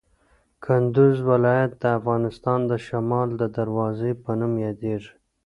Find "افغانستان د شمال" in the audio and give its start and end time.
1.97-3.29